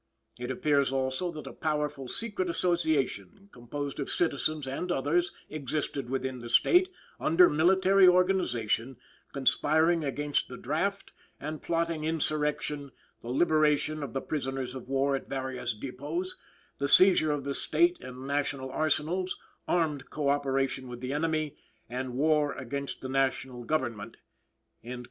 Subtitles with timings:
[0.39, 6.39] It appears, also, that a powerful secret association, composed of citizens and others, existed within
[6.39, 6.89] the State,
[7.19, 8.97] under military organization,
[9.31, 12.91] conspiring against the draft, and plotting insurrection,
[13.21, 16.35] the liberation of the prisoners of war at various depots,
[16.79, 19.37] the seizure of the State and national arsenals,
[19.67, 21.55] armed co operation with the enemy,
[21.87, 24.17] and war against the national government."